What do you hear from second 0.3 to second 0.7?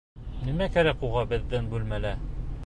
Нимә